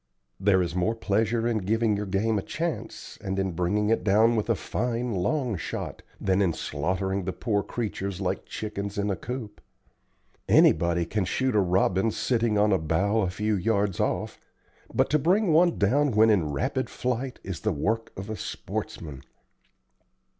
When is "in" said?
1.47-1.59, 3.37-3.51, 6.41-6.53, 8.97-9.11, 16.31-16.49